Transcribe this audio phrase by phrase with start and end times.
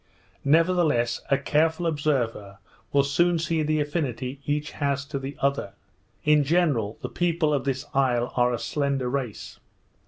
[0.43, 2.57] Nevertheless, a careful observer
[2.91, 5.73] will soon see the affinity each has to the other.
[6.23, 9.59] In general, the people of this isle are a slender race.